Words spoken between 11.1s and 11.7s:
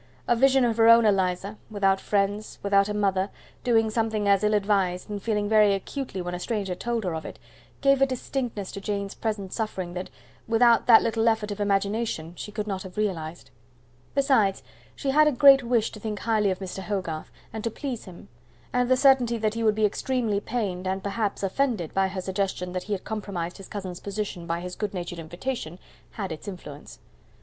effort of